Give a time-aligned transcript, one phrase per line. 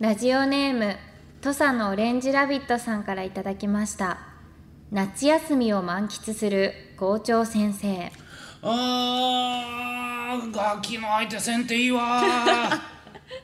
[0.00, 0.96] ラジオネーム
[1.42, 4.16] 土佐のオレンジラビットさんからいただきました。
[4.90, 8.10] 夏休みを満喫する校長先生。
[8.62, 12.22] あーガキの相手せんていいわ。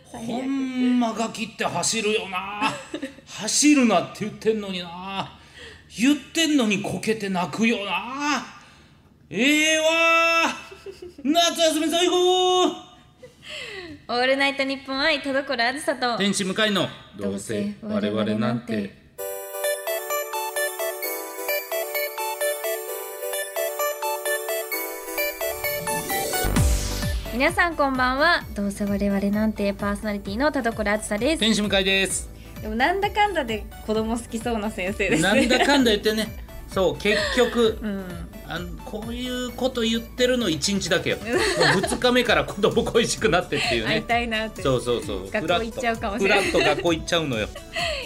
[0.04, 2.72] ほんまガキって走るよな。
[3.26, 5.38] 走るなって言ってんのにな。
[5.98, 8.46] 言ってんのにこけて泣くよな。
[9.28, 10.56] ええわ。
[11.22, 12.85] 夏休み最高
[14.08, 16.86] オールナイトニッポン愛田所あずさと天使向かいの
[17.18, 18.94] どうせ我々なんて
[27.34, 28.44] 皆さんこんばんは。
[28.54, 31.40] どうせ我々なんてパーソナリティの田所あずさです。
[31.40, 32.30] 天使向かいです。
[32.62, 35.28] でもなんだかんだで子供好きそうな先生ですね。
[35.28, 36.28] なんだかんだ言ってね。
[36.68, 41.16] そう結局うんあのこういうこと言ってるの1日だけよ。
[41.24, 41.26] もう
[41.82, 44.62] 2日目から子供恋しくなってっていう会いねたいなって。
[44.62, 45.30] そうそうそう。
[45.30, 46.44] 学校行っちゃうかもしれない。
[46.50, 47.48] フラッと学校行っちゃうのよ。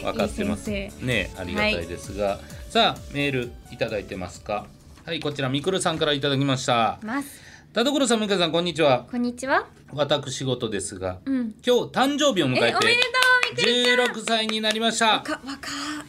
[0.02, 0.68] 分かってます。
[0.68, 4.66] ねありがたいですが、さあメールいただいてますか？
[5.04, 6.98] はいこちらみくるさんからいただきました。
[7.02, 7.28] ます。
[7.72, 9.06] 田所さん向井さんこんにちは。
[9.10, 9.66] こんにちは。
[9.92, 11.54] 私事ですがうん。
[11.64, 13.08] 今日誕生日を迎えてえおめでと
[13.50, 15.06] うみくるちゃん16歳になりました。
[15.18, 15.99] 若若若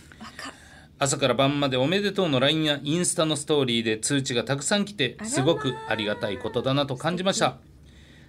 [1.04, 7.58] 朝から晩までおめでとうの LINE やインスタのストーリーで通知がたくさん来てすごくありがたいことだなと感じました。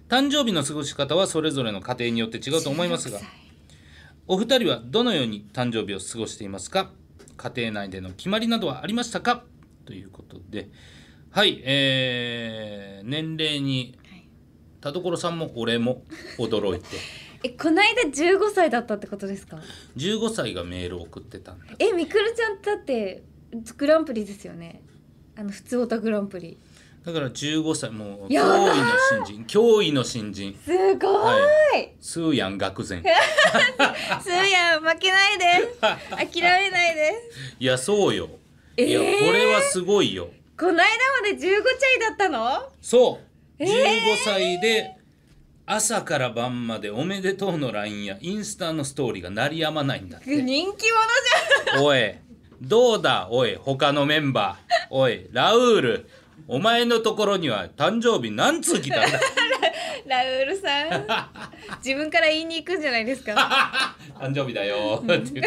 [0.09, 3.29] 誕生日の過ごし方はそれぞれの家庭によって違うと思いますが16歳
[4.27, 6.93] お二人はどのように誕生日を過ごしていますか？
[7.37, 9.45] 家庭内での決まりなどはありましたか？
[9.85, 10.71] ということで。
[11.31, 14.27] はいえー、年齢にはい。
[14.81, 16.05] 田所さんも俺も
[16.39, 16.87] 驚いて
[17.45, 19.59] えこないだ15歳だったってことですか
[19.97, 21.67] ？15歳がメールを送ってたんだ。
[21.79, 23.23] えみくるちゃんだって
[23.77, 24.83] グランプリですよね。
[25.37, 26.59] あの普通オタグランプリ。
[27.05, 28.45] だから15歳もう驚異の
[29.25, 29.45] 新人。
[29.45, 30.57] 驚異の新人。
[30.65, 31.37] すごい、は
[32.01, 33.03] スーヤン愕然。
[34.23, 35.45] すーやん負けないで。
[36.17, 37.13] 諦めないで。
[37.59, 38.29] いやそうよ、
[38.77, 38.87] えー？
[38.87, 40.31] いやこれはすごいよ。
[40.57, 42.71] この間まで15歳だったの？
[42.81, 43.27] そう。
[43.59, 44.97] えー？15歳で
[45.75, 50.43] 朝から晩までおめでとうの LINE やインスタのストーリーが鳴りやまないんだって。
[50.43, 50.87] 人気
[51.73, 52.15] 者じおい
[52.61, 53.29] どうだ？
[53.31, 54.87] おい他のメンバー。
[54.91, 56.09] おいラウール。
[56.49, 59.19] お前のところには誕生日何通来たんだ？
[59.19, 59.21] ゃ
[60.07, 61.07] んラウールさん。
[61.85, 63.33] 自分から言いに行くんじゃないですか？
[64.21, 65.01] 誕生日だよ。
[65.03, 65.43] って言って。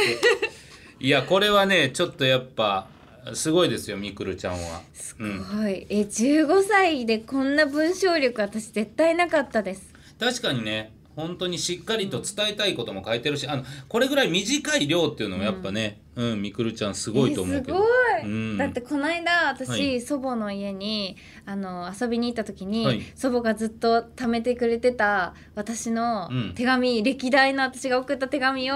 [0.99, 2.87] いやこれはねちょっとやっぱ
[3.33, 4.81] すごいですよみくるちゃんは。
[4.93, 5.85] すうんごい。
[5.89, 18.57] え15歳でこんな文章力私絶対なかったです確かにね本当にしっかりと伝えたいことも書いてるしあのこれぐらい短い量っていうのもやっぱねうん、みくるちゃんすごいと思うけど、えすごい、うん。
[18.57, 19.99] だってこの間私、はい。
[19.99, 23.01] 祖母の家にあの遊びに行った時に、はい。
[23.15, 26.53] 祖母がずっと貯めてくれてた私のうん。
[26.55, 28.75] 手紙、歴代の私が送った手紙を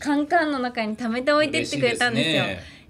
[0.00, 2.44] カンカンの中に貯めておいてってくれたんですよ。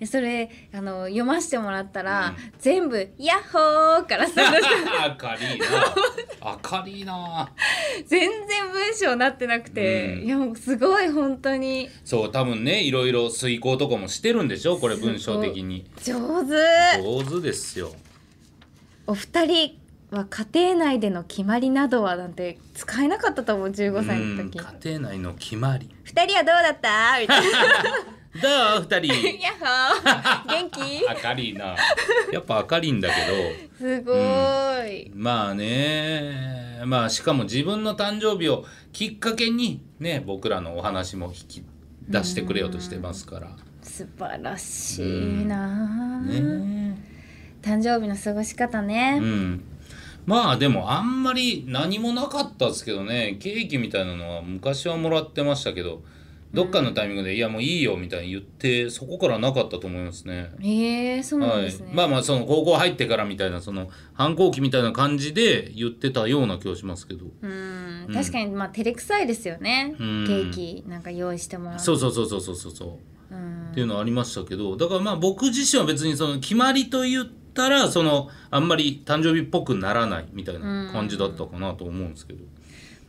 [0.06, 2.53] それあの読ませてもらったら、うん。
[2.59, 4.75] 全部「ヤッホー!」からスタートして
[5.25, 5.66] 明るいな。
[6.72, 7.53] 明るいな。
[8.06, 10.25] 全然文章なってなくて、うん。
[10.25, 11.89] いやもうすごい本当に。
[12.05, 15.84] そう多分ねいろいろ遂行とかもしてるんでしょこれ文章的に。
[16.03, 17.03] 上手。
[17.03, 17.93] 上手ですよ。
[19.06, 19.77] お二人
[20.12, 24.59] は家庭内での決まりなどはなんて使えなかったと思う15歳の時。
[24.59, 25.89] うん家庭内の決まり。
[26.05, 27.21] 二人はどうだった？
[27.21, 27.47] みたいな
[28.33, 28.49] ど
[28.79, 29.15] う二人。
[29.41, 30.47] ヤッホー。
[30.47, 30.81] 元気？
[31.27, 31.77] 明るいな。
[32.33, 33.77] やっぱ明るいんだけど。
[33.77, 36.81] すごーい、まあね。
[36.85, 41.65] まあしかも自分の誕生日をきっかけにね僕らのお話も引き
[42.09, 43.51] 出してくれようとしてますから。
[43.83, 46.97] 素晴らしいなあ、ね。
[47.63, 49.65] 誕生日の過ごし方ね、うん。
[50.25, 53.39] まあでもあんまり何もなかったですけどね。
[53.41, 56.03] ケーキみたいなのは昔はもらってましたけど
[56.53, 60.50] どっかのタイミングで「いやもういいよ」みたいに言ってそこからなかったと思いますね。
[60.61, 67.27] へえそうなんはいですね、、まあまあその高校入ってからみたいなその反抗期みたいな感じで言ってたような気がしますけど。
[67.43, 68.06] うん。
[68.09, 68.15] うん。
[68.15, 70.25] 確かにまあ照れくさいですよね、うん。
[70.27, 72.98] ケーキなんか用意してもらうそうそうそうそうそうそうそ
[73.30, 73.34] う。
[73.34, 73.69] うん。
[73.71, 74.77] っていうのはありましたけど。
[74.77, 82.45] だからまあ僕自身は別にその決まりと言ったらそのあんまり誕生日っぽくならないみたいな感じだったかなと思うんですけど、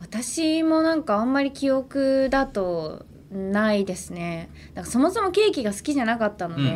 [0.00, 4.50] 私もなんかあんまり記憶だとないですね。
[4.74, 6.72] なんかそもそもケーキが好きじゃなかったので、うんうん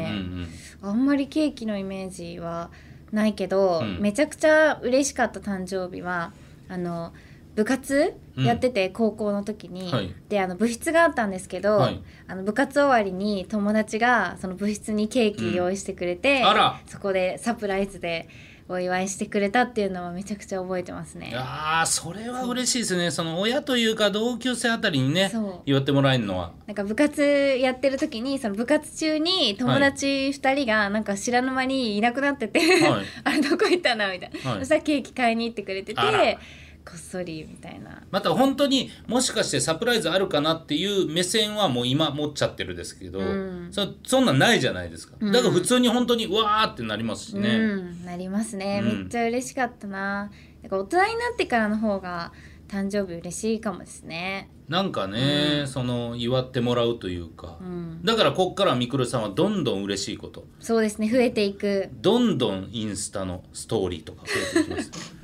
[0.83, 0.91] うん。
[0.91, 2.71] あんまりケーキのイメージは
[3.13, 4.01] ないけど、うん。
[4.01, 6.33] めちゃくちゃ嬉しかった誕生日は
[6.69, 7.13] あの
[7.55, 10.15] 部活やってて、高校の時に、はい。
[10.29, 12.03] であの部室があったんですけど、はい。
[12.29, 16.81] あの部活終わりに友達がその部室にケーキ用意してくれて、あら。
[16.87, 18.29] そこでサプライズで
[18.69, 21.33] お祝いしてくれたっていうのはめちゃくちゃ覚えてますね。
[21.37, 23.11] あーそれは嬉しいですね。
[23.11, 25.31] その親というか同級生あたりにね
[25.65, 26.53] 祝ってもらえるのは。
[26.67, 33.05] なんか部活やってる時にその部活中に友達2人がなんか知らぬ間にいなくなってて、はい。
[33.23, 34.59] あれどこ行ったなみたいな、はい。
[34.61, 36.39] そしたらケーキ買いに行ってくれてて
[36.87, 38.01] こっそりみたいな。
[38.13, 43.69] また本当にもしかしてサプライズあるかなっていう目線はもう今持っちゃってるですけど、うん。
[43.73, 45.33] そそんなんないじゃないですか、うん。
[45.33, 48.99] だから普通に本当にうわーってなりますしね、うんなりますね、うん。
[49.01, 50.31] めっちゃ嬉しかったな。
[50.63, 52.33] なんか大人になってからの方が
[52.69, 54.51] 誕生日嬉しいかもですね。
[54.69, 58.01] なんかね、その祝ってもらうというか、うん。
[58.05, 60.45] だからこっからみくるさんはどんどん嬉しいこと。
[60.59, 61.09] そうですね。
[61.09, 61.89] 増えていく。
[62.01, 64.91] どんどんインスタのストーリーとか増えていきます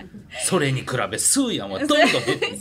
[0.45, 2.57] それに比べスーヤンはどんどん減っていく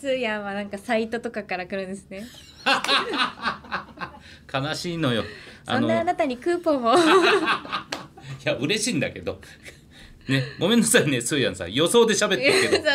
[0.00, 2.26] スーヤンはなんかサイトとかから来るんですね。
[4.52, 5.24] 悲しいのよ。
[5.66, 6.94] そんなあなたにクーポンを。
[6.98, 6.98] い
[8.44, 9.40] や嬉しいんだけど。
[10.28, 11.72] ねごめんなさいねスーヤンさん。
[11.74, 12.86] 予想で喋ってるけ そうス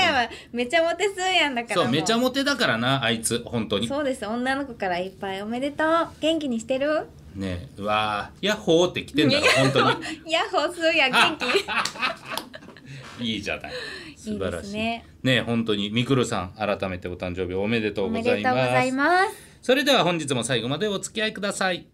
[0.00, 3.42] ーヤンはめちゃモテスーヤンだからそうめちゃモテだからなあいつ。
[3.44, 3.88] 本当に。
[3.88, 6.08] そうです女の子からいっぱいおめでとう。
[6.20, 7.06] 元気にしてる？
[7.34, 11.42] ねうわーヤッホーって来てんだろ本当ヤッホースーヤン元気。
[11.42, 11.64] に
[13.20, 13.72] いいじゃない。
[14.16, 14.68] 素晴らしい。
[14.68, 18.86] いいねね本当にみくるさん改めてお誕生日おめでとおうございます。
[18.88, 19.36] います。
[19.62, 21.86] それでは本日も最後までお付き合いください。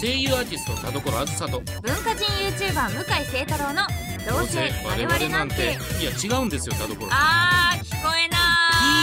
[0.00, 1.60] 声優アーティスト田所あずさと。
[1.60, 3.82] 文化人 YouTuber 向井聖太郎の
[4.28, 5.76] どうせ我々なんて。
[6.00, 8.36] いや違うんですよ田所あー聞こえな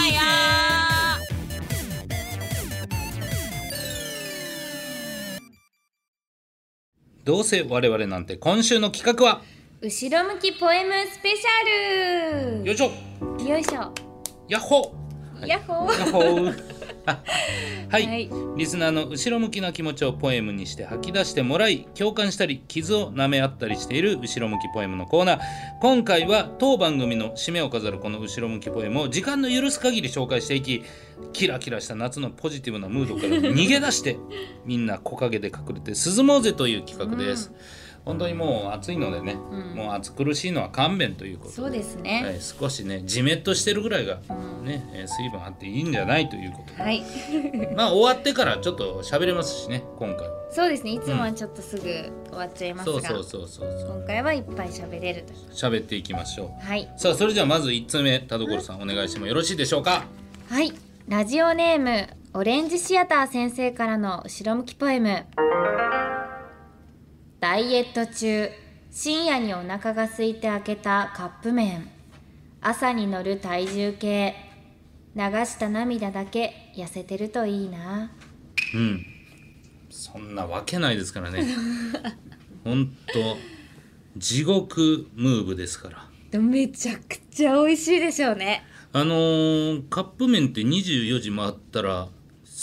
[0.07, 0.74] い
[7.25, 12.63] どうせ我々なんて今週の企画はー後ろ向きポエムスペシャル。
[12.63, 12.91] よいしょ。
[13.43, 13.91] よいしょ。
[14.47, 15.47] ヤッホー。
[15.47, 15.99] ヤッホー。
[15.99, 16.74] ヤッホー
[17.89, 18.29] はい、はい。
[18.57, 25.39] リスナーの後ろ向きな気持ちをポエムにして吐き出してもらい共感したり傷を舐め合ったりしている後ろ向きポエムのコーナー。
[25.81, 30.83] 今回は当番組の締めを飾るこの後ろ向きポエムを時間の許す限り紹介していき
[31.33, 34.17] キラキラした夏のポジティブなムードから逃げ出して
[34.65, 37.51] みんな木陰で隠れて涼もうぜという企画です、
[38.05, 39.75] 本当にもう暑いのでね、ん。
[39.75, 41.55] もう暑苦しいのは勘弁ということで。
[41.55, 42.23] そうですね。
[42.23, 46.83] はい、少しねじめっとしてるぐらいが、うんねえー水分あっていいんじゃないということで。
[46.83, 47.03] はい。
[47.75, 50.27] まあ終わってからちょっと喋れますしね今回。
[50.27, 50.91] はそうですね。
[50.91, 53.97] いつもはちょっとすぐ終わっちゃいますが、そうそうそうそうそう。
[53.97, 55.33] 今回はいっぱい喋れると。
[55.53, 56.83] 喋っていきましょはい。
[56.83, 60.05] うさあそれじゃあまず1つ目田所さんお願いしてもよろしいでしょうか。
[60.49, 60.71] はい。
[61.07, 65.25] ラジオネームオレンジシアター先生からの後ろ向きポエム
[67.45, 68.49] ダイエット中
[68.89, 71.87] 深夜にお腹が空いて開けたカップ麺。
[72.59, 74.33] 朝に乗る体重計。
[75.15, 78.11] 流した涙だけ痩せてるといいな。
[78.73, 79.05] うん。
[79.91, 81.45] そんなわけないですからね。
[82.63, 82.93] ほんと
[84.17, 86.39] 地獄ムーブですから。
[86.39, 88.63] めちゃくちゃ美味しいでしょうね。
[88.91, 92.07] あのーカップ麺って24時回ったら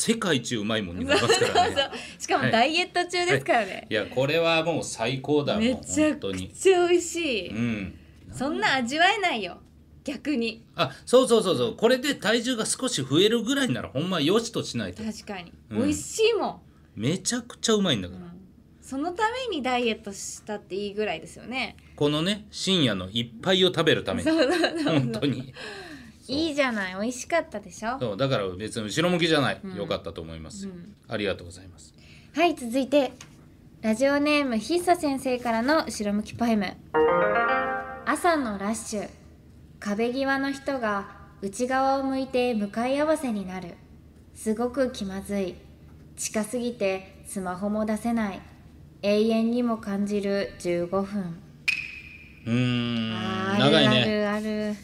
[0.05, 1.77] 世界一うまいもんになりますからね。
[2.19, 3.95] しかもダイエット中ですからね、い。
[3.95, 6.21] やこれはもう最高だもんめちゃく
[6.53, 7.99] ちゃ美味しい、うん。
[8.33, 9.59] そんな味わえないよ。
[10.03, 10.65] 逆に。
[10.75, 11.77] あそうそうそうそう。
[11.77, 15.05] これで体重が少し増えるぐらいならほんまよしとしないと。
[15.05, 15.79] 確かに、うん。
[15.83, 16.61] 美味しいもん。
[16.97, 18.23] めちゃくちゃうまいんだから、
[18.81, 21.77] そのためにダイエットしたっていいぐらいですよね。
[21.95, 24.29] このね深夜の一杯を食べるために。
[24.29, 24.99] そうそうそう。
[24.99, 25.55] 本当に
[26.29, 26.95] いいじゃない。
[26.95, 27.99] 美味しかったでしょ？
[27.99, 28.17] そう。
[28.17, 29.75] だから別に後ろ向きじゃない、うん。
[29.75, 30.95] よかったと思います、うん。
[31.09, 31.95] ありがとうございます。
[32.35, 33.13] はい続いて
[33.83, 36.75] ラジオネームひっさ先生からの後ろ向きポエム。
[38.07, 39.09] 朝のラッシュ。
[39.81, 41.09] 壁際の人が
[41.41, 43.75] 内側を向いて向かい合わせになる。
[44.35, 45.57] すごく気まずい。
[46.17, 48.41] 近すぎてスマホも出せない。
[49.03, 50.53] 永遠にも感じる。
[50.61, 51.37] 15分。
[52.47, 53.59] うーん。
[53.59, 54.03] 長いね。
[54.03, 54.77] あるある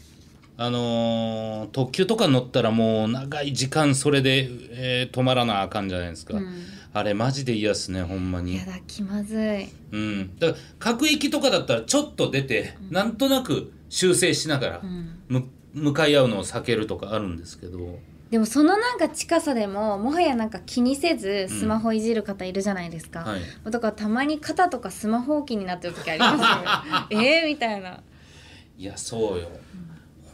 [0.61, 6.65] あのー特急とか乗ったらもう長い時間それで、えー止まらなあかんじゃないですか、うん。
[6.93, 8.57] あれマジで嫌っすねほんまに。
[8.57, 9.69] やだ気まずい。
[9.93, 10.37] うん。
[10.37, 15.19] だから各駅とかだったらちょっと出て、なんとなく修正しながら、うん。
[15.29, 17.97] む向かい合うのを避けるとかあるんですけど。
[18.29, 23.41] でもそのなんか近さでももはやなんか気にせずスマホいじる方いるじゃないですか、はい。
[23.71, 26.37] だからたまに肩とかスマホ置きになってる時ありま
[27.07, 28.01] すよ えーみたいな。
[28.77, 29.49] いやそうよ、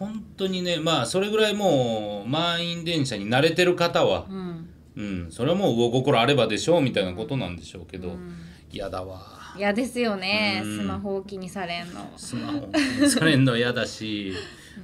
[0.05, 4.69] 本当にねまあそれぐらいもう満員電車に慣れてる方はう、ん。
[4.97, 8.35] うん、それはもう魚心あればでしょうみたいなことなんでしょうけど、うん。
[8.71, 9.21] 嫌だわ。
[9.57, 10.77] 嫌ですよねうん。
[10.77, 12.11] スマホ置きにされんの。
[12.15, 12.69] スマホ
[13.09, 14.33] されんの嫌だし、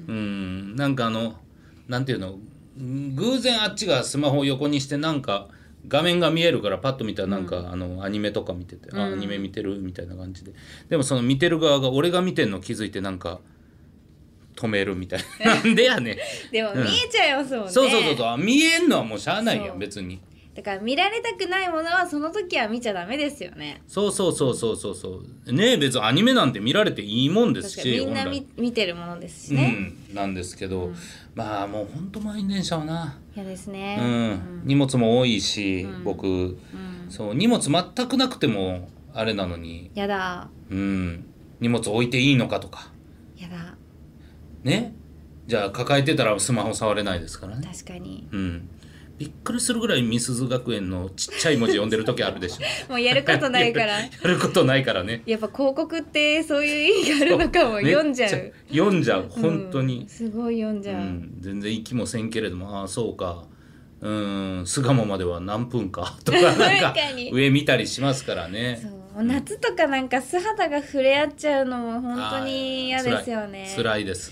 [0.08, 1.36] うん、なんかあの
[1.88, 2.36] なんていうの
[2.78, 5.48] 偶然あっちがスマホを横にしてなんか
[5.88, 10.54] 画面が見えるからパッと見たらなんか、あのアニメとか見てて、あアニメ見てるみたいな感じで。
[10.90, 13.40] でもその見てる側が俺が見てんの気づいてなんか
[14.62, 15.56] 止めるみたいな。
[15.56, 16.51] なんでやねん。
[16.51, 18.38] でも見えちゃいますもんね、そうそうそうそう。
[18.38, 20.20] 見えんのはもうしゃあないやそうん別に。
[20.53, 23.82] だから見られたくないものはその時は見ちゃダメですよね。
[23.88, 25.53] そうそうそうそうそうそう。
[25.53, 30.91] ねえ別にアニメなんて見られていいもんですしみんな見見てるものですしね、うん、なんですけど、
[31.36, 34.62] まあもうほんと満員電車はな、嫌ですうね、ん。
[34.65, 36.27] 荷物も多いし、僕。
[36.27, 36.58] うん。
[37.10, 40.50] そう荷物全くなくてもあれなのに、やだ。
[40.70, 41.25] うん、
[41.62, 42.91] 荷物置いていいのかとか。
[43.38, 43.71] やだ
[44.63, 44.94] ね。
[45.48, 48.27] じゃあ抱えてたらスマホ触れないですからね、確かに。
[48.32, 48.70] うん、
[49.18, 52.89] びっくりするぐらいみすず学園のちっちゃい文字読んでる時あるでしょ。
[52.91, 54.00] もうやることないから。
[54.01, 55.24] やることないからね。
[55.25, 57.80] やっぱ広告ってそういう意味があるのかも。
[57.82, 58.30] 読んじゃう。
[58.30, 59.27] ち読んじゃう。
[59.30, 60.01] 本当に。
[60.01, 63.46] うん、すごい読んじゃう、うん、全然息もせんけれどもああそうか。
[64.01, 64.63] うん。
[64.65, 66.18] 巣鴨までは何分か。
[66.25, 66.96] とかなんか
[67.32, 68.80] 上見たりしますからね。
[68.82, 69.24] そう。
[69.24, 73.72] 夏とかなんか素肌が触れ合っちゃうのも本当に嫌ですよね。
[73.75, 74.32] 辛いです、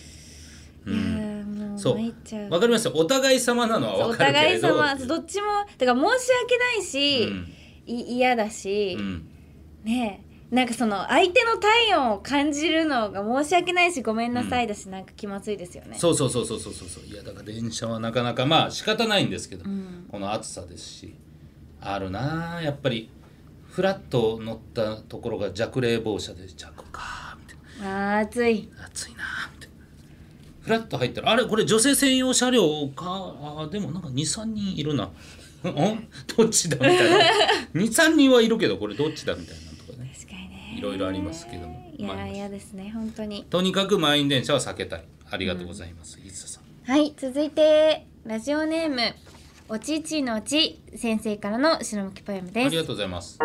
[1.79, 2.51] そう。
[2.51, 2.93] わかりますよ。
[2.95, 4.95] お互い様なのはおわかるけ互い様。
[4.95, 7.23] どっちもだから申し訳ないし、
[7.87, 8.37] うん。
[8.37, 9.27] だし、うん。
[9.83, 10.21] ね
[10.51, 10.55] え。
[10.55, 15.97] なんかその相手の体温を感じるのが申し訳ないしごめんなさいだし、なんか気まずいですよね。
[15.97, 20.05] そうそうそうそうそうそういやだから電車はなかなかまあ仕方ないんですけど、ん。
[20.11, 21.15] この暑さですし。
[21.81, 23.09] あるなあやっぱり。
[23.69, 28.17] フラッと乗ったところが弱冷房車で弱かみたいな。
[28.17, 28.67] あー暑い。
[28.83, 29.51] 暑いなあ。
[29.53, 29.58] みたいな
[30.69, 33.35] フラッと入ったらあれこれ女性専用車両か？
[33.41, 35.05] あでもなんか23人いるな。
[35.65, 36.07] ん
[36.37, 37.17] どっちだみたいな。
[37.73, 40.13] 23人はいるけどこれどっちだみたいなとかね。
[40.15, 40.75] 確かにね。
[40.77, 41.91] いろいろありますけども。
[41.97, 43.45] いや嫌ですね本当に。
[43.49, 45.03] とにかく満員電車は避けたい。
[45.31, 46.91] ありがとうございます、伊豆さん。
[46.91, 49.01] はい続いてラジオネーム
[49.69, 53.39] おちちのち先生からの白むきポエムありがですとうございます。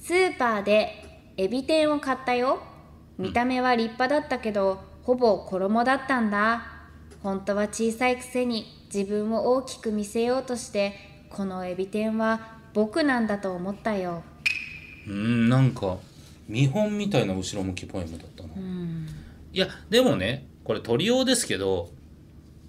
[0.00, 2.62] スーパーでエビ天を買ったよ。
[3.18, 6.62] 見た目は立派だったけど、ほぼ衣だったんだ。
[7.22, 10.94] 本当は小さいくせに自分を大きく見せようとして
[11.30, 14.22] このエビ天は僕なんだと思ったよ。
[15.06, 15.98] うんなんか
[16.48, 19.06] 見本みたいな後ろ向きポエムだったな、うん。
[19.52, 21.90] いやでもねこれ取りようですけど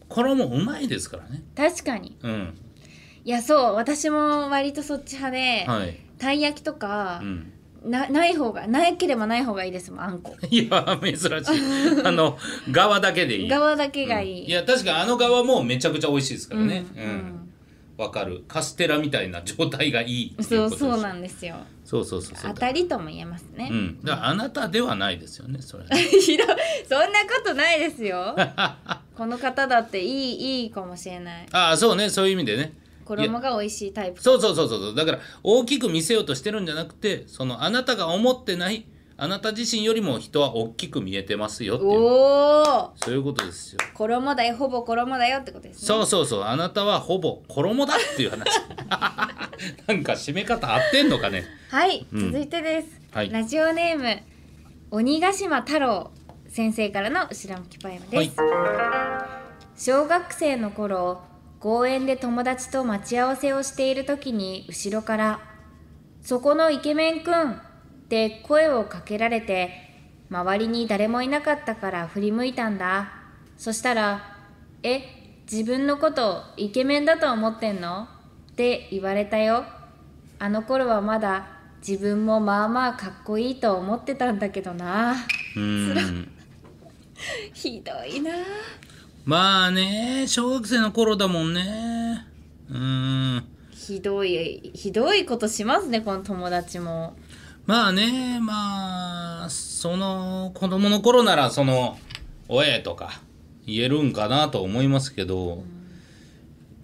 [0.10, 1.42] 衣うまいですからね。
[1.56, 2.18] 確かに。
[2.22, 2.58] うん。
[3.24, 7.54] いやそう私も割とそっち派で、はい、たい焼きとかう、ん、
[7.86, 10.36] なない方がなければない方がいいですもんあんこ。
[10.50, 11.30] いや珍しい。
[12.04, 12.38] あの
[12.72, 13.48] 側だけでいい。
[13.48, 16.86] 側だけがいい、いや確かにあの側もめちゃくちゃ美味しいですからね。
[16.96, 17.08] ううん。
[17.08, 17.46] ん
[17.98, 18.44] わ、かる。
[18.48, 21.56] カステラみたいな状態がいいそうそうなんですよ。
[21.86, 24.00] そうそうそう当たりとも言えますね、うん。
[24.04, 25.86] だからあなたではないですよねそれ。
[25.88, 28.36] そんなことないですよ。
[29.16, 31.46] この方だっていいいいかもしれない。
[31.52, 32.10] ああそうね。
[32.10, 32.74] そういう意味でね
[33.06, 34.22] 衣が美味しいタイプ。
[34.22, 38.86] そうそうそうそうだから大きく見せようとしてるんじゃなくてそのあなたが思ってない
[39.18, 41.92] あなた自身よりも人は大きく見えてますよっていう。
[41.92, 43.80] おおそういうことですよ。
[43.94, 45.88] 衣だよほぼ衣だよってことですね。
[45.88, 46.44] そうそうそう。
[46.44, 48.46] あなたはほぼ衣だっていう話。
[49.88, 51.46] なんか締め方合ってんのかね。
[51.70, 52.32] はい、うん。
[52.32, 53.30] 続いてです、はい。
[53.32, 54.22] ラジオネーム
[54.92, 56.12] 鬼ヶ島太郎
[56.48, 58.36] 先生からの後ろ向きポエムです、
[59.78, 61.22] 小学生の頃
[61.66, 65.40] 公園で友達と待ち合わせをしている時に後ろから
[66.22, 67.58] 「そこのイケメンくん」っ
[68.08, 69.72] て声をかけられて
[70.30, 73.12] 周りに誰もいなかったから振り向いたんだ
[73.58, 74.38] そしたら
[74.84, 75.02] 「え
[75.52, 78.10] 自分のことイケメンだと思ってんの?」
[78.54, 79.66] って言われたよ。
[80.38, 81.48] あの頃はまだ
[81.80, 85.16] 自分もまあまあかっこいいと思ってたんだけどな。
[85.56, 86.32] うーん。
[87.54, 88.32] ひどいな
[89.26, 92.26] まあね小学生の頃だもんね。
[92.70, 93.46] うーん。
[93.72, 97.16] ひどいひどいことしますねこの友達も。
[97.66, 101.98] まあねまあその子供の頃ならその
[102.48, 103.20] 「おえ」とか
[103.66, 105.64] 言えるんかなと思いますけど、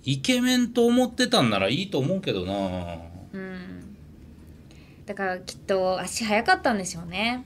[0.04, 2.54] イケメンと思ってたんならいいと思うけどな。
[3.34, 3.96] うん。
[5.06, 7.46] だからきっと足早かったんでしょうね。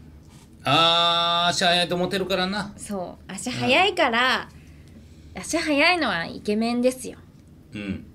[0.63, 2.73] あー足早いと思ってるからな。
[2.77, 4.49] そう足早いから、
[5.35, 7.17] 足早いのはイケメンですよ。
[7.73, 8.05] うん、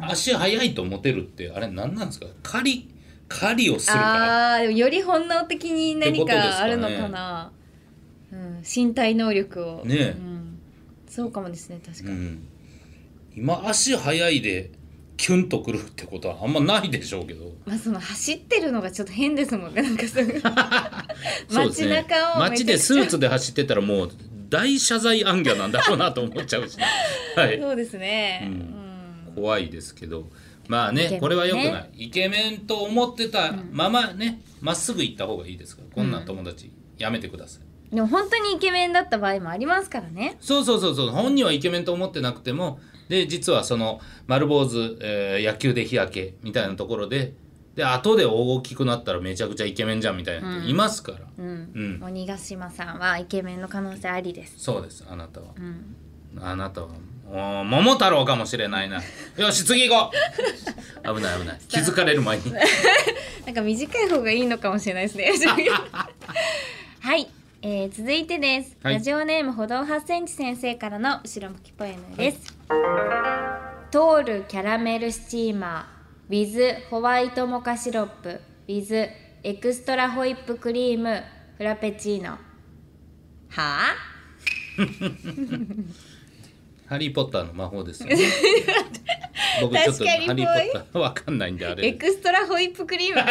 [0.00, 2.26] 足早いと思ってるってあれ何なんですか？
[2.42, 2.94] 狩り
[3.28, 4.54] 狩りをするから。
[4.54, 7.52] あーでもより本能的に何かあるのかな。
[8.32, 9.84] うん、身体能力を。
[9.84, 9.96] ね。
[9.98, 10.58] えうん、
[11.08, 12.48] そうかもですね確かに、うん、
[13.36, 14.70] 今足早いで
[15.16, 17.52] キュンとくるってことはあんまないでしょうけど。
[17.66, 20.32] まあその走ってるのがちょっと変ですもんねなんかすぐ
[21.50, 21.88] そうですね。
[21.88, 24.10] 街中をめちゃくちゃ街でスーツで走ってたらもう
[24.50, 26.76] 大謝罪暗記なんだろうなと思っちゃうし、
[27.36, 28.52] はい、そうですね、ううん。
[29.32, 30.28] ん怖いですけど。
[30.68, 31.20] まあねね。
[31.20, 31.90] これは良くない。
[32.06, 37.60] イケメンと思ってたままねまっすぐ行った方がいいですからこんな友達やめてくださ
[37.92, 40.36] い、でも本当にイケメンだった場合もありますからね。
[40.40, 41.08] そうそうそうそう。
[41.08, 42.78] 本人はイケメンと思ってなくても
[43.08, 47.32] で実はその丸坊主、えー野球で日焼けみたいなところで
[47.80, 52.04] で後で大きくなったらめちゃくちゃイケメンじゃんみたいな人いますから、うん、うん。
[52.04, 54.52] 鬼ヶ島さんはイケメンの可能性ありです。
[54.58, 55.96] そうですあなたは、ん。
[56.38, 56.88] あなたは
[57.32, 59.00] お桃太郎かもしれないな。
[59.38, 61.14] よし次行こう。
[61.14, 61.60] 危ない危ない。
[61.68, 62.52] 気づかれる前に。
[63.46, 65.32] なんか短い方がいいのかもしれないですね。
[67.00, 67.30] はい、
[67.62, 68.94] えー続いてです、はい。
[68.96, 72.58] ラジオネーム歩道8センチ先生からの後ろ向きポエムです、
[73.90, 75.99] トールキャラメルスチーマー
[76.30, 79.10] with ホワイトモカシロップ with
[79.42, 81.20] エクストラホイップクリーム
[81.58, 82.38] フラペチーノは
[83.58, 83.94] あ
[86.86, 88.16] ハリー・ポッターの魔法ですよね。
[89.60, 91.86] 僕ちょっとハリー・ポッターわかんないんであれ。
[91.86, 93.26] エクストラホイップクリームが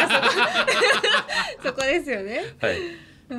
[1.62, 1.68] そこ。
[1.68, 2.42] そこですよね。
[2.58, 2.76] はい。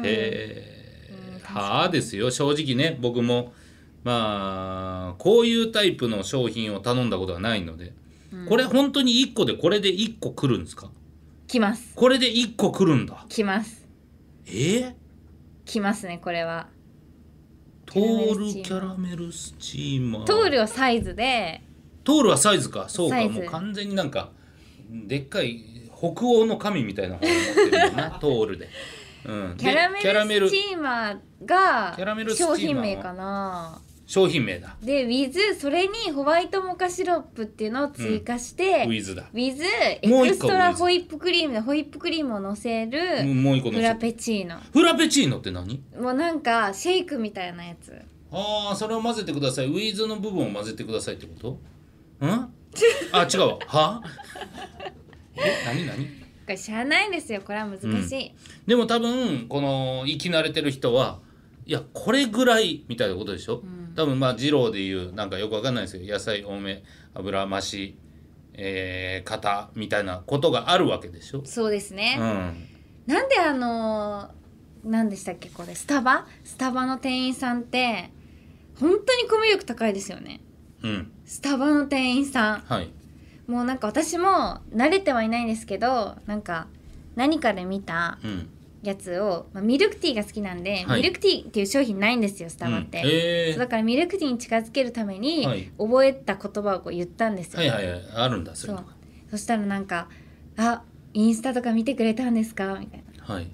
[0.03, 2.29] えー、はあですよ。
[2.31, 3.53] 正直ね僕も
[4.03, 7.93] まあこういうタイプの商品を頼んだことはないので、
[8.47, 10.89] これ本当に1個でこれで1個来るんですか？
[11.47, 11.93] 来ます。
[11.95, 13.25] これで1個来るんだ。
[13.27, 13.85] 来ます。
[14.45, 14.51] え？
[14.51, 14.93] ー、
[15.65, 16.67] 来ますねこれは。
[17.85, 20.23] トールキャラメルスチーマー。
[20.23, 21.61] トールはサイズで。
[22.05, 22.87] トールはサイズか。
[22.87, 23.21] そうか。
[23.27, 24.31] もう完全になんか
[24.89, 28.11] でっかい北欧の神みたいな方を持ってるよな。
[28.21, 28.69] トールで、
[29.25, 29.75] うん、でキャ
[30.13, 31.97] ラメルルスチーマーが
[32.33, 33.81] 商品名かな
[34.11, 34.75] 商品名だ。
[34.83, 39.23] で with それにホワイトモカシロップっていうのを追加して、ウィズだ。
[39.33, 44.57] with エクストラ with ホイップクリームでホイップクリームを乗せるもう一個のフラペチーノ。
[44.73, 45.81] フラペチーノって何？
[45.97, 47.93] もうなんかシェイクみたいなやつ。
[48.33, 49.67] ああそれを混ぜてください。
[49.67, 51.57] ウィズの部分を混ぜてくださいってこ
[52.19, 52.25] と？
[52.25, 52.29] ん？
[53.13, 53.59] あ違うわ。
[53.65, 54.03] は？
[55.37, 56.05] え何何？
[56.05, 56.09] こ
[56.49, 57.41] れ知らないですよ。
[57.45, 58.33] これは難しい、
[58.67, 61.19] でも多分この生き慣れてる人は
[61.65, 63.61] いやこれぐらいみたいなことでしょ、
[63.95, 66.83] 多分まあ二郎でいうなんかよくわかんないですよ野菜多め
[67.13, 67.97] 油増し、
[68.53, 72.67] えー、型みたいなことがあるわけでしょ、そうですね、うん、
[73.07, 74.41] なんであのー
[74.83, 75.75] 何でしたっけこれ？
[75.75, 76.25] スタバ？
[76.43, 78.09] スタバの店員さんって
[78.79, 80.41] 本当にコミュ力高いですよね。
[80.81, 82.59] うん、スタバの店員さん。
[82.61, 82.91] はい。
[83.45, 86.65] もうなんか私も慣れてはいないんですけどなんか
[87.15, 88.49] 何かで見たうん
[88.83, 91.01] やつを、まあ、ミルクティーが好きなんで、はい。
[91.01, 93.09] ミルクティーっていう商品ないんですよスタバって、うん。
[93.09, 93.09] え。
[93.49, 95.71] ーそうだからミルクティーに近づけるためにはい。
[95.77, 98.01] 覚えた言葉をこう言ったんですよ、はいはいはい。
[98.15, 98.85] あるんだそれそう。
[99.29, 100.09] そしたらなんか
[100.57, 103.33] 「あインスタとか見てくれたんですか?」みたいな。
[103.35, 103.47] はい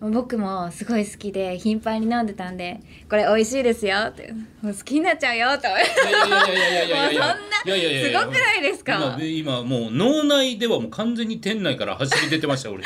[0.00, 4.32] 僕もすごい好きで頻繁に飲んでたんで「これ美味しいですよ」って
[4.62, 5.68] 「もう好きになっちゃうよ」と。
[5.68, 9.16] もうそんなすごくないですか？
[9.20, 12.80] 今今もう脳内ではもう完全に店内から走り出てました俺。
[12.82, 12.84] い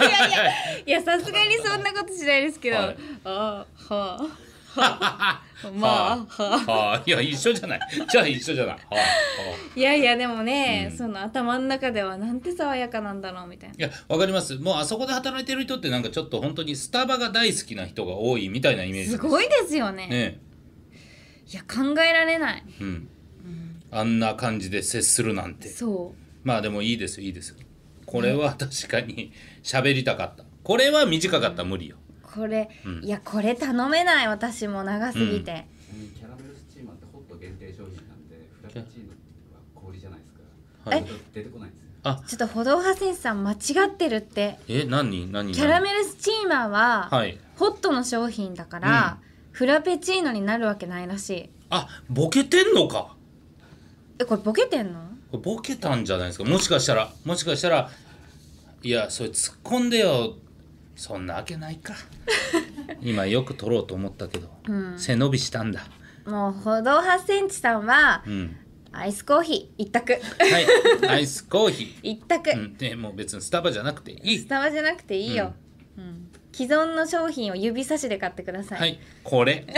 [0.00, 0.52] やいやいや。
[0.86, 2.96] いやさすがにそんなことしないですけど、はい。
[3.24, 4.28] ああは
[4.76, 5.42] あはあ
[5.74, 6.16] まあ。
[6.16, 7.02] はあはあ。
[7.06, 7.80] いや一緒じゃない。
[8.10, 8.74] じゃあ一緒じゃない。
[8.74, 10.96] はあ、はあ、いやいやでもね、うん。
[10.96, 13.74] その頭の中ではなんて爽やかなんだろうみたいな。
[13.76, 14.56] いやわかります。
[14.56, 19.18] もうあそこで働いてる人ってなんかちょっと本当にスタバが大好きな人が多いみたいなイメージす。
[19.18, 20.08] ごいですよね。
[20.08, 20.38] ね。
[21.50, 22.64] いや考えられない。
[22.80, 23.08] うん、
[23.90, 25.68] あんな感じで接するなんて。
[25.68, 27.56] そまあでもいいですよいいですよ。
[28.04, 30.44] これは確かに喋りたかった。
[30.62, 31.96] これは短かったら無理よ。
[32.05, 32.05] う
[32.36, 33.04] これ、うん。
[33.04, 35.62] いやこれ頼めない私も長すぎて、ちな
[35.94, 39.16] みにキャラメルスチーマーってホット限定商品なんでフラペチーノは
[39.74, 40.90] 氷じゃないですか。
[40.90, 41.06] ら、はい。
[41.34, 41.86] 出てこないんですよ。
[42.04, 42.22] あ。
[42.26, 43.56] ちょっと歩道派選手さん間違
[43.88, 44.58] ってるって。
[44.68, 45.32] え何？
[45.32, 45.52] 何？
[45.52, 47.38] キャラメルスチーマーは、はい。
[47.56, 49.18] ホットの商品だから、
[49.52, 51.50] フラペチーノになるわけないらしい。
[51.70, 53.16] あボケてんのか？
[54.18, 55.00] えこれボケてんの？
[55.32, 56.44] これボケたんじゃないですか？
[56.44, 57.90] もしかしたらもしかしたら
[58.82, 60.34] いやそれ突っ込んでよ
[60.96, 61.94] そんなわけないか。
[63.02, 64.98] 今よく取ろうと思ったけど、うん。
[64.98, 65.86] 背伸びしたんだ。
[66.24, 68.56] もう歩道8センチさんはうん。
[68.92, 70.12] アイスコーヒー一択。
[70.12, 71.08] はい。
[71.08, 74.38] アイスコーヒ一択、ー、うん、でもう別にスタバじゃなくていい。
[74.38, 75.52] スタバじゃなくていいよ、
[75.98, 76.30] うん。
[76.50, 78.98] 既存の商品を指差しで買ってください、はい。
[79.22, 79.66] これ。
[79.68, 79.74] デ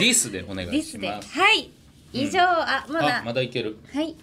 [0.00, 1.38] ィスでお願いします。
[1.38, 1.70] はい。
[2.12, 3.20] 以上、あまだ。
[3.20, 3.78] あまだいける。
[3.94, 4.14] はい。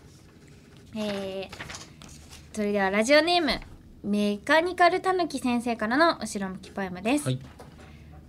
[0.96, 3.60] えー、それではラジオネーム
[4.04, 7.40] メカニカルたぬき先生からの後ろ向きポエムです、はい。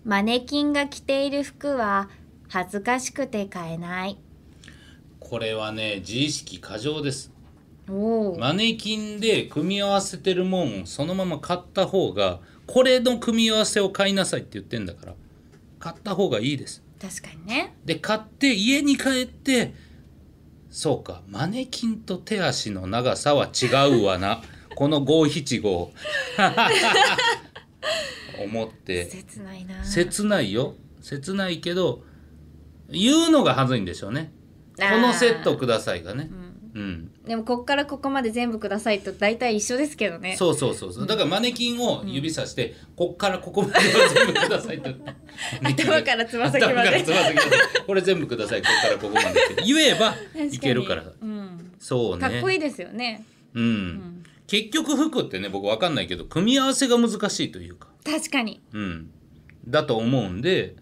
[0.05, 2.09] マネキンが着ている服は
[2.49, 4.19] 恥ずかしくて買えない。
[5.21, 7.33] これはね自意識過剰です。
[8.39, 15.15] マネキンで組み合わせてるもんをそのまま買った方がこれの組み合わせを買いなさいって言ってんだから
[15.79, 16.83] 買った方がいいです。
[17.01, 17.75] 確かにね。
[17.85, 19.75] で買って家に帰って
[20.71, 23.67] そうかマネキンと手足の長さは違
[24.01, 24.43] うわな
[24.79, 25.93] この五七五。
[28.41, 29.07] 思って。
[29.07, 29.85] 切ないな。
[29.85, 30.77] 切ないよ。
[31.03, 32.05] 切ないけど
[32.89, 34.31] 言うのがはずいんでしょうね。
[34.77, 36.31] このセットくださいがね。
[36.75, 36.81] うん。
[36.81, 37.11] うん。
[37.25, 40.37] でもこっからここまで全部くださいと大体一緒ですけどね。
[40.37, 41.09] そうそうそうそう。
[41.09, 43.81] だからマネキンを指さして、こっからここまでは
[44.15, 44.95] 全部くださいって
[45.61, 47.05] 頭からつま先まで。
[47.05, 47.37] 先まで。
[47.85, 48.63] これ全部ください。
[48.63, 49.65] こっからここまでって。
[49.65, 51.05] 言えばいけるから。
[51.21, 52.21] うん、そうね。
[52.21, 53.25] かっこいいですよね。
[53.55, 54.18] うん、
[54.49, 57.89] 結局服ってね僕わかんないけど組み合わせが難しいというか。
[58.05, 58.61] 確かに。
[58.73, 59.11] うん。
[59.67, 60.75] だと思うんで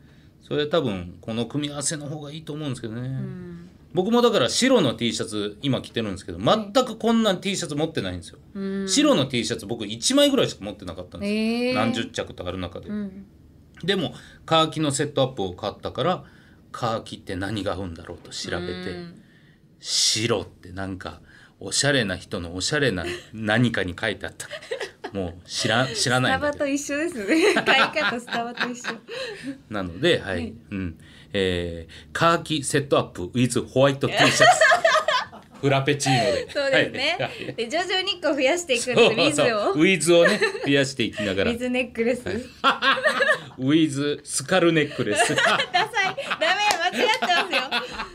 [0.42, 3.68] それ多分この組み合わせの方がいいと思うんですけどね、うん。
[3.92, 8.88] 僕もだから白の T シャツ今着てるんですけど全くこんな T シャツ持ってないんですよ、うん。
[8.88, 11.72] 白の T シャツ僕1枚ぐらいしか持ってなかったんですよ、え。
[11.72, 13.26] ー、何十着とある中で、うん。
[13.82, 16.24] でもカーキのセットアップを買ったから
[16.70, 19.22] カーキって何が合うんだろうと調べて、うん。
[19.80, 21.20] 白ってなんか
[21.58, 24.46] おしゃれな人のおしゃれな何かに書いてあった。
[25.12, 26.64] もう知ら 知らスタバないんだけど。
[26.64, 27.54] と一緒ですね。
[27.54, 28.94] 買い方スタバと一緒。
[29.70, 30.98] なのではい、はいうん。
[31.32, 34.44] えーカーキセットアップ with ホワイト T シャツ。
[35.60, 36.50] フラペチーノで。
[36.52, 37.54] そうですね、はい。
[37.54, 41.50] で徐々にこう増やしていくんですウィズをウィズをね増やしていきながら。
[41.50, 42.20] ウィズネックレス、
[43.58, 45.34] ウィズスカルネックレス。
[45.34, 45.66] ダサい。
[46.38, 48.05] ダメ間違ってますよ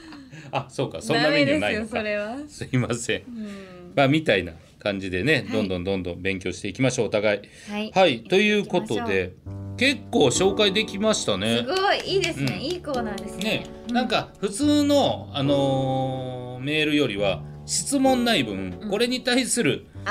[0.52, 1.98] あそうかそんなダメメニューないのか。
[1.98, 2.38] それは。
[2.48, 3.22] すいません。
[3.22, 3.94] うん。
[3.96, 5.52] まあみたいな感じでね、い。
[5.52, 7.42] どんどんどんどん勉強していきましょうお互い。
[7.72, 7.92] はい。
[7.94, 9.34] はいということで
[9.78, 11.60] 結構紹介できましたね。
[11.60, 12.62] すごいいいですね、うん。
[12.62, 13.44] いいコーナーですね。
[13.44, 18.90] ね、うなんか普通の、あのーメールよりは質問ない分、うん。
[18.90, 20.02] これに対する、ね、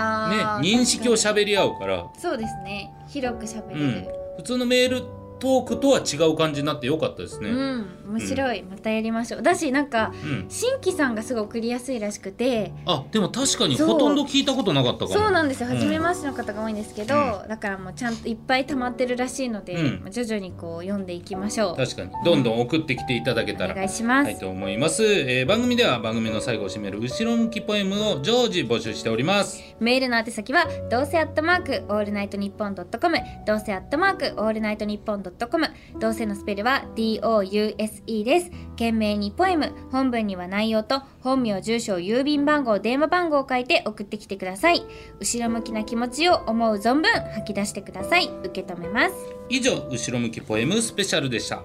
[0.60, 2.92] 認識を喋り合うから、にそうですね。
[3.08, 4.02] 広く喋れうん。
[4.02, 7.50] る、普通のメールトークとは違う感じになってよかったですね。
[7.50, 9.42] うん、面白い、またやりましょう。
[9.42, 10.46] だしなんかうん。
[10.48, 12.72] 新規さんがすごい送りやすいらしくて。
[12.86, 15.10] あでも確かにほとんど聞いたことなかったかも。
[15.10, 15.68] そうなんですよ。
[15.68, 19.76] うん初めましての方が多いんですけど、うだからもうちゃんといっぱい溜まってるらしいので、
[20.10, 21.76] 徐々にこう読んでいきましょう。
[21.76, 23.74] 確かにどんどん送ってきていただけたおら。
[23.74, 29.62] 願いします、はいと思います、えー番組では番組の最後を締める後ろ向きポエムを常時募集しております。
[29.80, 33.18] メールの宛先はどうせアットマークオールナイトニッポンドットコム。
[33.46, 35.68] どうせアットマークオールナイトニッポンドットコム。
[35.98, 38.50] どうせのスペルは DOUSE です。
[38.70, 39.72] 件名にポエム。
[39.90, 44.82] 本文には内容と本名住所郵便番号電話番号を書いて送ってきてください。
[45.18, 48.30] 後ろ向きな気持ちを思う存分吐き出してください。
[48.44, 49.14] 受け止めます。
[49.48, 51.62] 以上後ろ向きポエムスペシャルでした。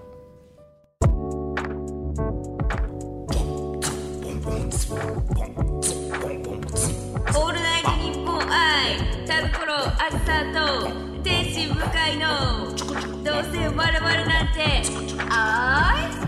[7.37, 8.97] オールナイトニッポン愛
[9.27, 10.89] タルコロアスターと
[11.23, 12.74] 天使向かいの
[13.25, 14.83] どうせ我々なんて
[15.31, 16.24] あ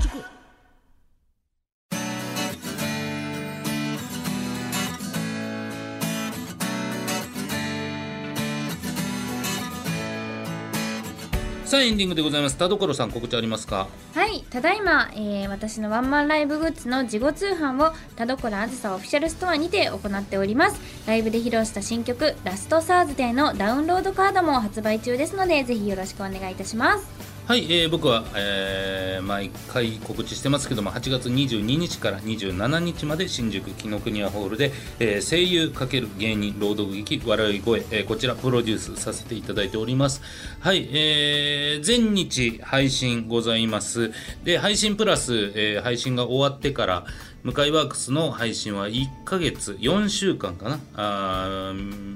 [11.68, 12.56] さあエンディングでございます。
[12.56, 13.90] 田所さん告知ありますか？
[14.16, 20.80] はい、ただいま、えー私のワンマンライブグッズの事後通販を田所あずさオフィシャルストアにて行っております。
[21.08, 27.37] ライブで披露した新曲「ラストサーズデー」のダウンロードカードも発売中ですのでぜひよろしくお願いいたします。
[27.48, 40.22] はい、えー僕は、えー毎回告知してますけども8月22日から27日まで新宿紀ノ国屋ホールで、えー声優×芸人朗読劇笑い声、えーこちらプロデュースさせていただいております。
[40.60, 44.12] はい、えー全日配信ございます。
[44.44, 47.06] で配信プラス、えー配信が終わってから
[47.54, 50.80] 向井ワークスの配信は1ヶ月4週間かな？
[50.96, 51.74] あ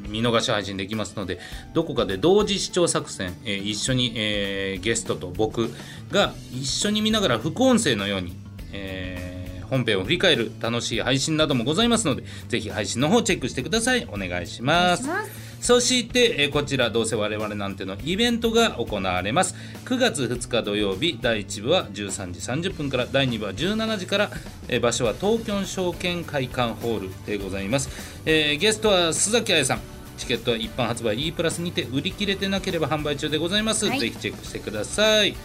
[0.09, 1.39] 見逃し配信できますので
[1.73, 5.73] どこかで同時視聴作戦、えー一緒に、えーゲストと僕
[6.11, 8.35] が一緒に見ながら副音声のように、
[8.73, 9.41] えー
[9.71, 14.05] 本編を振り返る楽しい配信などもございますのでぜひ配信の方チェックしてください。
[14.11, 15.40] お願いします。
[15.61, 19.55] そして、えーこちらどうせ我々なんてのイベントが行われます。
[19.85, 24.31] 9月2日土曜日第1部は13時30分から第2部は17時から、
[24.67, 27.89] えー場所は東京証券会館ホールでございます、
[28.25, 29.81] えーゲストは須崎彩さん。
[30.17, 33.99] チケットは一般発売 E プラスにて売り切れてなければ販売中でございます、はい。
[33.99, 35.35] ぜひチェックしてください。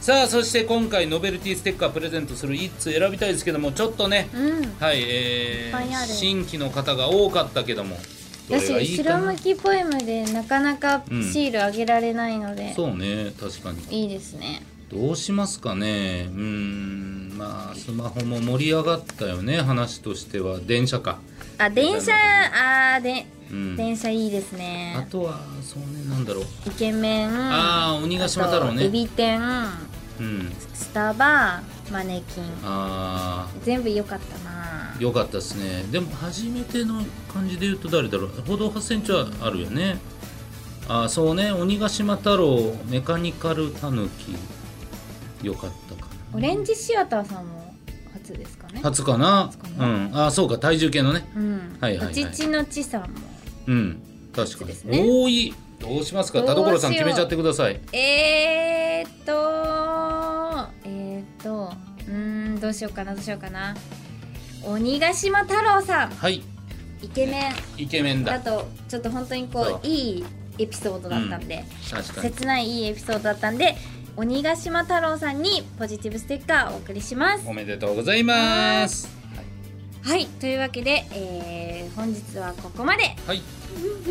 [0.00, 4.28] さあそして今回ノベルティステッカープレゼントする1通選びたいですけどもちょっとね、
[6.06, 7.96] 新規の方が多かったけども。
[7.96, 8.21] ど
[8.52, 9.18] だしいかな。
[9.20, 13.32] 後ろ向きポエムでなかなかうんシールあげられないので、そうね。
[13.40, 14.02] 確かに。
[14.02, 14.62] いいですね。
[14.90, 16.28] どうしますかね。
[16.28, 17.32] うーん。
[17.36, 19.60] まあスマホも盛り上がったよね。
[19.62, 20.58] 話としては。
[20.60, 21.18] 電車か。
[21.58, 23.76] あ電車あーでうん。
[23.76, 26.04] 電車いいですあねとはそうね。
[26.08, 26.44] なんだろう。
[26.66, 27.30] イケメン。
[27.34, 28.88] ああ鬼ヶ島太郎ね。
[28.88, 29.40] ビ天。
[30.20, 30.52] うん。
[30.74, 31.62] スタバ
[31.92, 32.44] マネキン。
[32.64, 34.94] あ全部良かったな。
[34.98, 35.84] ーよかったですね。
[35.90, 37.02] でも初めての
[37.32, 38.28] 感じで言うと誰だろう。
[38.46, 39.98] 歩道8センチはあるよね。
[40.88, 41.52] あそうね。
[41.52, 47.74] 鬼ヶ島太郎メカニカルタヌキよかったかオレンジシアターさんも
[48.14, 48.80] 初ですかね。
[48.80, 48.80] な。
[48.80, 49.50] 初かな。
[49.78, 50.10] うん。
[50.12, 50.58] あそうか。
[50.58, 51.28] 体重計のね。
[51.36, 52.10] うん、はいはいはい。
[52.10, 53.08] おちちのちさんも。
[53.66, 54.02] うん。
[54.34, 55.04] 確かに、初ですね。
[55.04, 55.54] 多い。
[55.78, 56.42] どうしますか。
[56.42, 57.80] 田所さん決めちゃってください。
[57.92, 59.61] えー、っと
[62.62, 63.74] どうしようかなどうしようかな。
[64.62, 66.10] 鬼ヶ島太郎さん。
[66.10, 66.42] はい。
[67.02, 68.38] イケメイケメンンだ。
[68.38, 69.80] だとちょっと本当にこそう。
[69.82, 70.24] ういい
[70.60, 72.30] エピソードだったんで、確かに。
[72.30, 73.76] 切ないいいエピソードだったんで
[74.16, 77.44] 鬼ヶ島太郎さんにポジティブステッカーをお送りします。
[77.48, 79.08] おめでとうございます。
[80.04, 80.26] はい。
[80.26, 83.16] というわけで、えー、本日はここまで。
[83.26, 83.42] はい。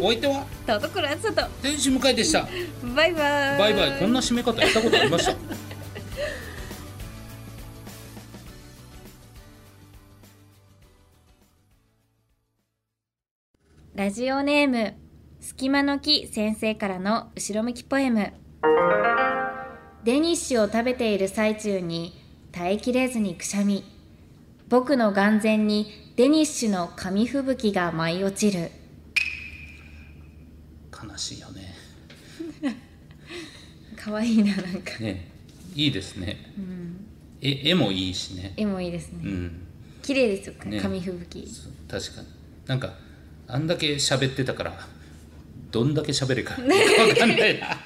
[0.02, 0.46] お相手は？
[0.68, 1.50] 田所あつさと。
[1.62, 2.50] 天使向井でした。
[2.96, 3.58] バイバイ。
[3.58, 4.00] バイバイ。
[4.00, 5.36] こんな締め方やったことありました？
[14.02, 14.96] ラジオネーム
[15.42, 18.34] 隙間の木先生からの後ろ向きポエム。
[20.04, 22.20] デニッシュを食べている最中に
[22.52, 23.84] 耐えきれずにくしゃみ。
[24.70, 25.86] 僕の眼前に
[26.16, 28.72] デニッシュの紙吹雪が舞い落ちる。
[30.92, 31.72] 悲しいよね。
[33.96, 34.98] かわいいななんか。
[35.00, 35.30] ね
[35.76, 36.38] いいですね、
[37.40, 38.56] え絵もいいしね。
[38.58, 39.20] 絵もいいですね。
[39.24, 39.68] うん。
[40.02, 40.82] 綺麗ですよ、ね。
[40.82, 41.48] 紙吹雪。
[41.88, 42.28] 確かに。
[42.66, 43.11] なんか
[43.52, 44.74] あんだけ喋ってたから
[45.72, 47.78] どんだけ喋れか 分かんないな